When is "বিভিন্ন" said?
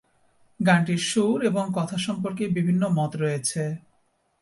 2.47-2.83